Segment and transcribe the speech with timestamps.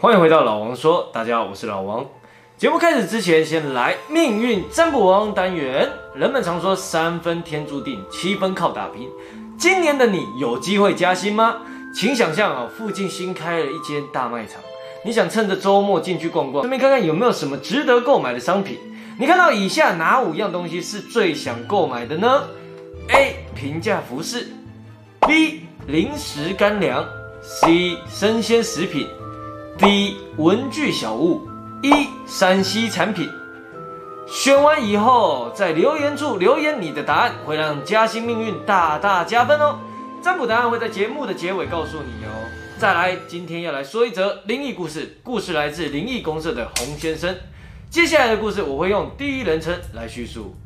[0.00, 2.06] 欢迎回到老王说，大家好，我是老王。
[2.56, 5.90] 节目开始之前，先来命运占卜王单元。
[6.14, 9.08] 人们常说三分天注定，七分靠打拼。
[9.58, 11.62] 今年的你有机会加薪吗？
[11.92, 14.60] 请想象啊，附近新开了一间大卖场，
[15.04, 18.78] 你想趁着周末进去逛逛，顺便看看有没有什么值得购买的商品。
[19.18, 22.44] 你看到以下哪五样东西是最想购买的呢
[23.08, 23.34] ？A.
[23.56, 24.46] 平价服饰
[25.26, 25.62] ，B.
[25.88, 27.04] 零食干粮
[27.42, 27.98] ，C.
[28.08, 29.08] 生鲜食品。
[29.78, 31.48] D 文具小物
[31.82, 33.30] ，E 山西产品。
[34.26, 39.78] 选完以后，在留言处留言你的答案，会让嘉兴命运大大加分哦。
[40.20, 42.30] 占卜答案会在节目的结尾告诉你哦。
[42.76, 47.32] 再来，今天要来说一则灵异故事，故事来自灵异公社的洪先生。
[47.88, 50.56] 接下来的故事我会用第一人称来叙述。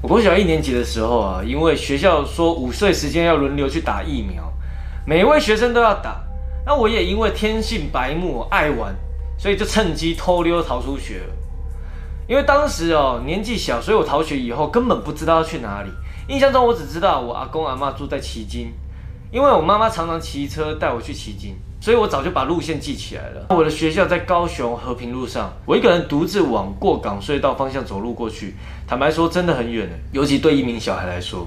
[0.00, 4.50] 我国小一年级的时候啊，因为学校说午睡时间要轮流去打疫苗。
[5.06, 6.18] 每一位学生都要打，
[6.64, 8.94] 那我也因为天性白目爱玩，
[9.36, 11.34] 所以就趁机偷溜逃出学了。
[12.26, 15.90] 因为当时哦年纪小，所以我逃学以后根本不知道要去哪里。
[16.28, 18.72] 印象中我只知道我阿公阿嬷住在旗津，
[19.30, 23.46] 因为我妈妈常常骑车带我去旗津，所以我早就把路线记起来了。
[23.50, 28.54] 我的学校在高雄和平路上，我一个人独自往过港隧道方向走路过去。
[28.86, 31.46] 坦白说，真的很远，尤其对一名小孩来说。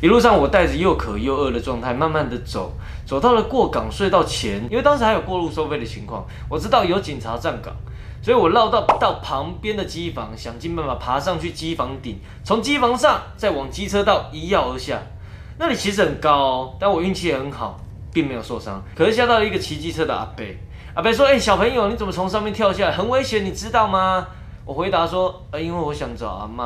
[0.00, 2.72] 一路上，我带着又渴又饿的状态，慢慢的走，
[3.06, 4.62] 走到了过港隧道前。
[4.70, 7.74] 因为当时还有过路收费的情况，我知道有警察站岗，
[8.20, 15.00] 所以我绕到到旁边的机房，想尽办法爬上去机房顶，从机房上再往机车道一跃而下。
[15.56, 17.78] 那里其实很高哦，但我运气也很好，
[18.12, 18.82] 并没有受伤。
[18.94, 20.44] 可是吓到了一个骑机车的阿伯，
[20.94, 22.92] 阿伯说：“哎，小朋友，你怎么从上面跳下来？
[22.94, 24.26] 很危险，你知道吗？”
[24.66, 26.64] 我回答说：“呃，因为我想找阿嬷，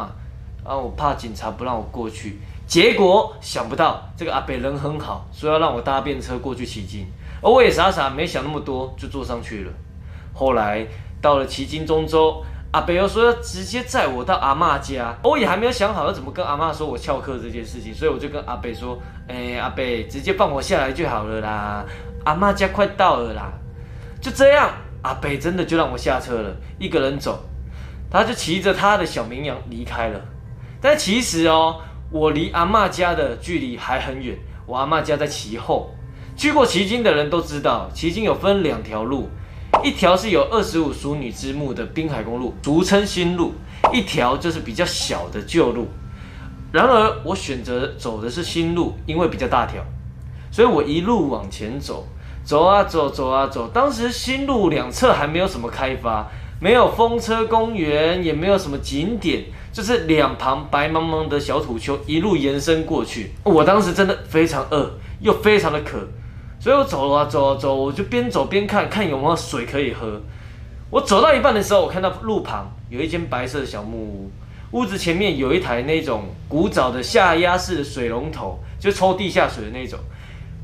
[0.68, 7.06] 啊，我怕警察不让我过去。”结果想不到这个阿北人很好，说要让我搭便车过去旗津，
[7.40, 9.72] 而我也傻傻没想那么多，就坐上去了。
[10.34, 10.86] 后来
[11.22, 21.86] 到了旗津中州，阿北又说要直接载我到阿嬷家，我也还没有想好要怎么跟阿嬷说我翘课这件事情，所以我就跟阿北说：“哎，阿北直接放我下来就好了啦，
[22.26, 23.50] 阿嬷家快到了啦。”
[24.20, 24.70] 就这样，
[25.00, 27.42] 阿北真的就让我下车了，一个人走，
[28.10, 30.20] 他就骑着他的小绵羊离开了。
[30.82, 31.80] 但其实哦。
[32.10, 35.94] 我离阿嬷家的距离还很远，我阿嬷家在其后。
[36.36, 39.28] 去过旗津的人都知道，旗津有分两条路，
[39.84, 43.52] 一条是有二十五淑女之墓的滨海公路，俗称新路；
[43.92, 45.88] 一条就是比较小的旧路。
[46.72, 49.82] 然而我选择走的是新路，因为比较大条，
[50.50, 52.06] 所以我一路往前走，
[52.42, 53.68] 走啊走，走啊走。
[53.68, 56.26] 当时新路两侧还没有什么开发，
[56.60, 59.44] 没有风车公园，也没有什么景点。
[59.72, 63.32] 就是两旁白茫茫的小土丘，一路延伸过去。
[63.44, 64.90] 我当时真的非常饿，
[65.20, 65.98] 又非常的渴，
[66.58, 70.20] 所以我走啊走啊走，我就边走边看看有没有水可以喝。
[70.90, 74.30] 我走到一半的时候，我看到路旁有一间白色的小木屋，
[74.72, 79.98] 屋子前面有一台那种古早的下压式的水龙头，就抽地下水的那种。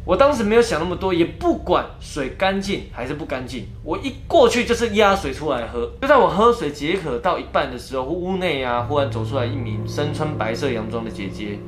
[0.06, 5.90] 我当时没有想那么多，也不管水干净还是不干净，我一过去就是压水出来喝。
[6.02, 11.58] 就在我喝水解渴到一半的时候，屋内啊忽然走出来一名身穿白色洋装的姐姐。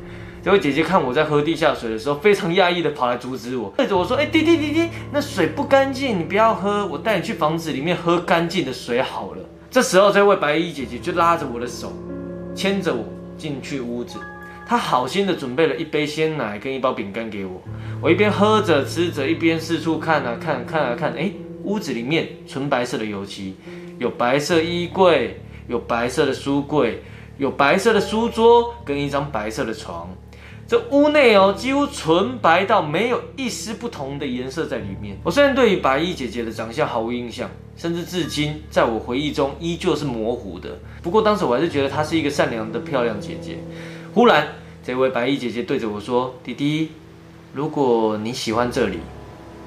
[0.45, 9.39] 这位姐姐看我在喝地下水的时候，非常讶异的跑来阻止我，对着我说：“哎，滴滴滴滴，那水不干净，你不要喝，我带你去房子里面喝干净的水好了。”
[9.71, 11.91] 这时候，这位白衣姐姐就拉着我的手，
[12.55, 13.03] 牵着我
[13.39, 14.19] 进去屋子。
[14.67, 17.63] 她好心的准备了一杯鲜奶跟一包饼干给我。
[18.03, 21.31] 我一边喝着吃着，一边四处看啊看，看啊看，哎，
[21.63, 23.55] 屋子里面纯白色的油漆，
[23.99, 27.01] 有白色衣柜，有白色的书柜，
[27.39, 30.09] 有白色的书桌跟一张白色的床。
[30.69, 35.17] 这屋内哦，几乎纯白到没有一丝不同的颜色在里面。
[35.23, 40.77] 我虽然对于白衣姐姐的长相毫无印象，甚至至今在我回忆中依旧是模糊的。
[41.01, 43.59] 不过当时我还是觉得她是一个善良的漂亮姐姐。
[44.17, 44.49] 忽然，
[44.83, 46.93] 这位白衣姐姐对着我说：“弟弟。”
[47.53, 48.99] 如果你喜欢这里，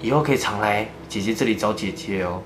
[0.02, 2.42] 以后可以常来姐姐这里找姐姐哦。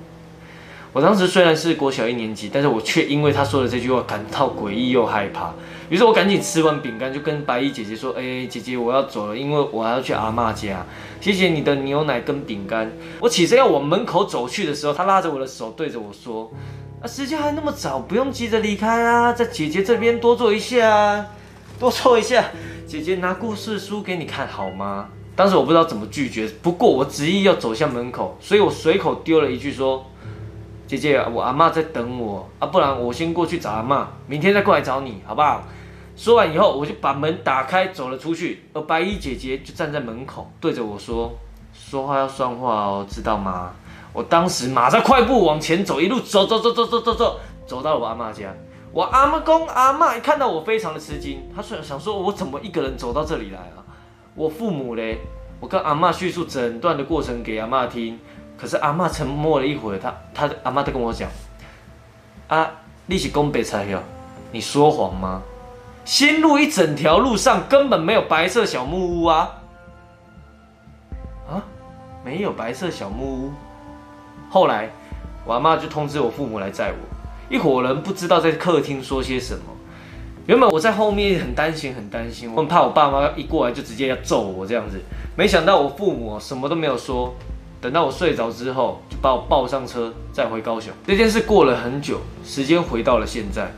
[0.91, 5.53] 我当时虽然是国小一年级，但是我却因为她说的这句话感到诡异又害怕。
[5.89, 10.85] 于是我赶紧吃完饼干，就跟白衣姐姐说：“哎，姐姐，我要走了，因为我还要去阿嬷家。
[11.21, 12.91] 谢谢你的牛奶跟饼干。”
[13.21, 16.51] 我起身要往门口走去的时候，她拉着我的手，对着我说
[17.01, 21.27] ：“啊，时间还那么早，不用急着离开啊，在姐姐这边多坐一下，
[21.79, 22.45] 多坐一下。
[22.85, 30.05] 姐姐拿故事书给你看好吗？”当时我不知道怎么拒绝，不过我执意要走向门口，所以我随口丢了一句说
[30.85, 35.63] ：“姐姐，我阿嬷在等我啊，不然我先过去找阿嬷，明天再过来找你，好不好？”
[36.15, 41.33] 说完以后，我就把门打开走了出去，而白衣姐姐就站在门口对着我说
[41.73, 43.71] ：“说话要算话哦，知道吗？
[44.13, 48.53] 我当时马上快步往前走，一路走走走走走走走，走到了我阿嬷家。
[48.93, 53.81] 我阿嬷公阿妈一看到我非常的吃惊，她说想说我怎么一个人走到这里来啊？
[54.35, 55.17] 我父母嘞？
[55.59, 58.19] 我跟阿妈叙述整段的过程给阿妈听，
[58.55, 61.27] 可是阿妈沉默了一会儿，她她阿妈都跟我讲：
[62.49, 62.69] 啊，
[63.07, 63.99] 你是讲白菜哟？
[64.51, 65.41] 你说谎吗？
[66.05, 69.49] 新路一整条路上根本没有白色小木屋啊！
[71.49, 71.63] 啊，
[72.23, 73.51] 没有白色小木屋。
[74.51, 74.91] 后来，
[75.45, 77.22] 我阿妈就通知我父母来载我。
[77.53, 79.61] 一伙人不知道在客厅说些什么。
[80.47, 84.99] 原本我在后面很担心，很担心，我很怕我爸妈一过来就直接要揍我这样子。
[85.37, 87.31] 没想到我父母什么都没有说，
[87.79, 90.91] 等到我睡着之后，就把我抱上车再回高雄。
[91.05, 93.71] 这件事过了很久，时间回到了现在，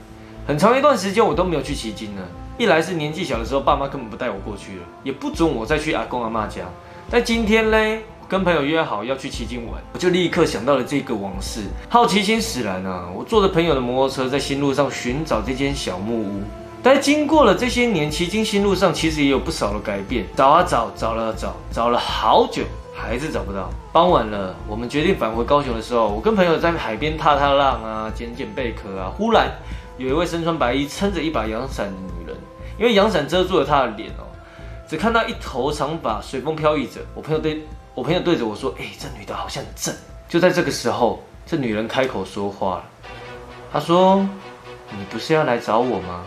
[0.48, 2.22] 很长一段时间我都没有去旗津了。
[2.58, 6.62] 一来是年纪小的时候，爸妈根本不带我过去了，也不准我再去阿公阿妈家。
[7.10, 8.06] 但今天嘞。
[8.28, 13.08] 跟朋友约好要去旗津玩，我就立刻想到了这个往事，好奇心使然啊！
[13.16, 16.42] 我坐着朋友的摩托车在新路上寻找这间小木屋。
[16.82, 20.26] 但经过了这些年，旗津新路上其实也有不少的改变。
[20.36, 22.64] 找啊找，找了找，找了好久，
[22.96, 23.70] 还是找不到。
[23.94, 29.12] 傍晚了，我们决定返回高雄的时候，我跟朋友在海边踏踏浪啊，捡捡贝壳啊。
[29.16, 29.52] 忽然
[30.00, 32.36] 有一位身穿白衣、撑着一把阳伞的女人，
[32.80, 34.26] 因为阳伞遮住了她的脸哦，
[34.90, 37.02] 只看到一头长发随风飘逸着。
[37.14, 37.62] 我朋友对。
[37.96, 39.96] 我朋友对着我说：“哎、欸，这女的好像正。”
[40.28, 42.84] 就在这个时候，这女人开口说话了。
[43.72, 44.18] 她说
[44.92, 46.26] ：“你不是要来找我吗？”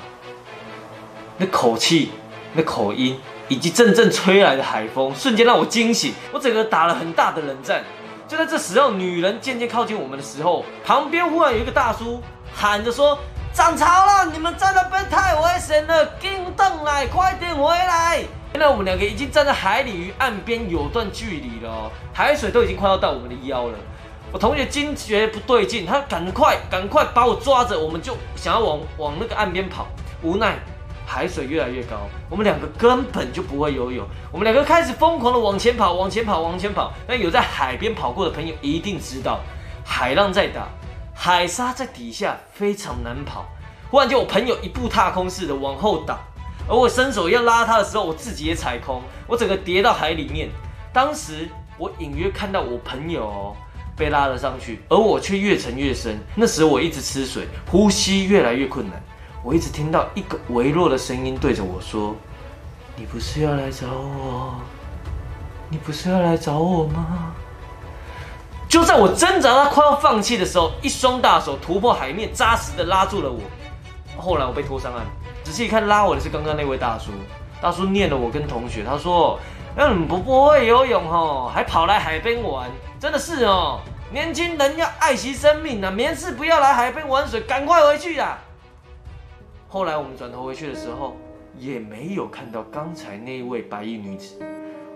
[1.36, 2.10] 那口气、
[2.54, 6.14] 那口音，以及阵阵吹来的海风，瞬间让我惊醒。
[6.32, 7.84] 我整个打了很大的冷战。
[8.26, 12.22] 就在这时候，女人渐渐靠近我们的时候，旁边忽然有一个大叔
[12.54, 13.18] 喊着说
[13.52, 23.78] ：“涨潮了，你们在那边太危险了，惊动来，快点回来。”现在我们两个已经站在海里，与岸边有段距离了，海水都已经快要到我们的腰了。
[24.32, 29.86] 我同学惊觉不对劲，他赶快赶快把我抓着，我们就想要往往那个岸边跑。
[30.22, 30.58] 无奈
[31.06, 34.04] 海水越来越高，我们两个根本就不会游泳。
[34.32, 36.92] 我们两个开始疯狂的往前跑，往前跑，往前跑。
[37.06, 39.40] 但有在海边跑过的朋友一定知道，
[39.84, 40.68] 海浪在打，
[41.14, 43.46] 海沙在底下非常难跑。
[43.88, 46.18] 忽然间，我朋友一步踏空似的往后倒。
[46.68, 50.50] 而我伸手要拉他的时候，我自己也踩空，我整个跌到海里面。
[50.92, 51.48] 当时
[51.78, 53.56] 我隐约看到我朋友哦
[53.96, 56.18] 被拉了上去，而我却越沉越深。
[56.34, 59.02] 那时我一直吃水，呼吸越来越困难。
[59.42, 62.14] 我一直听到一个微弱的声音对着我说
[62.96, 64.54] ：“你不是要来找我？
[65.70, 67.34] 你不是要来找我吗？”
[68.68, 73.40] 就在我挣扎到快要放弃的时候，一双大手突破海面，扎实的拉住了我。
[74.20, 75.06] 后来我被拖上岸。
[75.48, 77.10] 仔细看，拉我的是刚刚那位大叔。
[77.58, 79.40] 大叔念了我跟同学，他说
[79.76, 83.80] ：“嗯，不不会游泳哦，还跑来海边玩，真的是哦，
[84.12, 88.38] 年轻人要爱惜生命啊，没事不要来海边玩水，赶快回去啊。”
[89.68, 91.16] 后来我们转头回去的时候，
[91.58, 94.38] 也没有看到刚才那位白衣女子。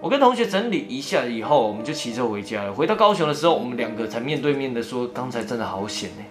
[0.02, 2.70] 我跟同学整理一下以后，我们就骑车回家了。
[2.74, 6.22] 回到高雄的时候，我们两个才面对面的说：“刚才真的好险呢。”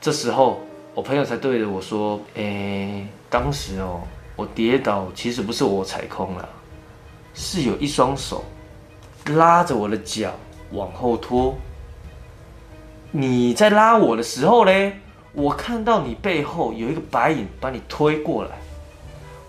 [0.00, 0.62] 这时候。
[0.94, 4.02] 我朋友才对着我说：“诶、欸，当时哦，
[4.36, 6.48] 我跌倒其实不是我踩空了，
[7.34, 8.44] 是有一双手
[9.34, 10.32] 拉着我的脚
[10.70, 11.52] 往后拖。
[13.10, 14.92] 你在拉我的时候嘞，
[15.32, 18.50] 我看到你背后有一个白影把你推过来，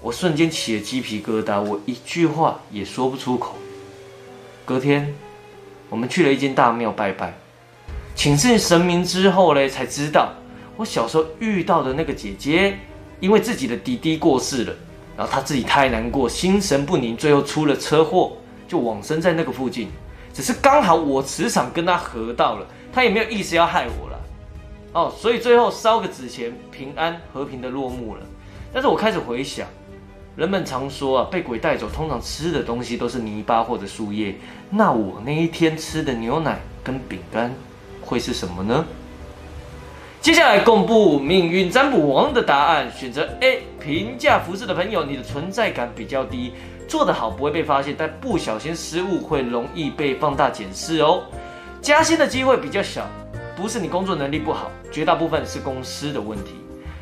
[0.01, 3.53] 我瞬间起了鸡皮疙瘩，我一句话也说不出口。
[4.65, 5.13] 隔天，
[5.91, 7.36] 我们去了一间大庙拜拜，
[8.15, 10.34] 请示神明之后嘞，才知道。”
[10.77, 12.77] 我小时候遇到的那个姐姐，
[13.20, 14.74] 因为自己的弟弟过世了，
[15.15, 18.34] 然后她自己太难过，心神不宁，最后出了车祸，
[18.67, 19.88] 就往生在那个附近。
[20.34, 24.20] 只是刚好我磁场跟她合到了，她也没有意思要害我了。
[24.91, 28.22] 哦，所以最后烧个纸钱，平安和平的落幕了。
[28.74, 29.65] 但是我开始回想，
[30.36, 34.36] 人们常说啊，被鬼带走，通常吃的东西都是泥巴或者树叶。
[34.70, 37.53] 那我那一天吃的牛奶跟饼干
[38.01, 38.86] 会是什么呢？
[40.25, 43.62] 接下来公布命运占卜王的答案，选择 A。
[43.79, 46.51] 平价服饰的朋友，你的存在感比较低，
[46.88, 51.25] 做得好不会被发现，但不小心失误会容易被放大检视哦。
[51.79, 53.08] 加薪的机会比较小，
[53.55, 56.55] 不是你工作能力不好，绝大部分是公司的问题。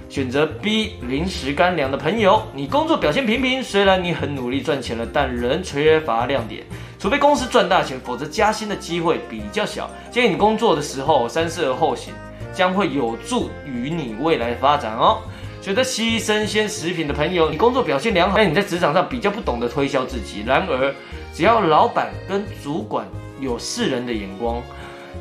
[0.09, 0.95] 选择 B。
[1.07, 6.65] 临时干粮的朋友，你工作表现平平，虽然你很努力赚钱了，但仍缺乏亮点，
[6.99, 9.89] 除非公司赚大钱，否则加薪的机会比较小。
[10.11, 12.13] 建议你工作的时候三思而后行。
[12.53, 15.19] 将会有助于你未来的发展哦。
[15.61, 20.43] 选择西生鲜食品的朋友，你工作表现良好，但你在职场上比较不懂得推销自己。
[20.45, 20.93] 然而，
[21.33, 23.07] 只要老板跟主管
[23.39, 24.61] 有世人的眼光，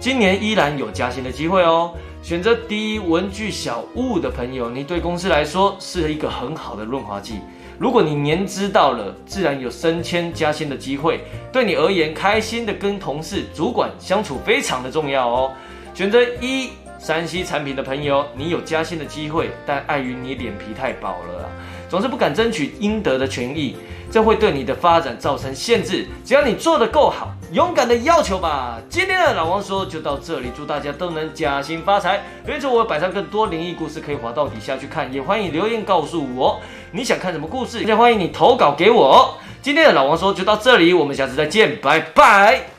[0.00, 1.92] 今年依然有加薪的机会哦。
[2.24, 7.34] 选择低文具小物的朋友，你对公司来说是一个很好的润滑剂。
[7.78, 11.20] 如果你年资到了，自然有升迁加薪的机会。
[11.52, 15.52] 对你而言，开心的跟同事、主管相处非常的重要哦。
[15.94, 16.70] 选择一
[17.02, 21.50] 山西产品的朋友，你有加薪的机会，但碍于你脸皮太薄了，
[21.88, 23.76] 总是不敢争取应得的权益。
[24.09, 26.06] 这会对你的发展造成限制。
[26.25, 28.78] 只要你做得够好，勇敢的要求吧。
[28.88, 32.23] 今天的老王说就到这里，祝大家都能加薪发财。
[32.47, 36.61] 因此我摆上更多灵异故事，可以滑到底下去看，也欢迎留言告诉我
[36.92, 39.38] 你想看什么故事，也欢迎你投稿给我。
[39.61, 42.72] 今天的老王说就到这里，我们下次再见，拜拜。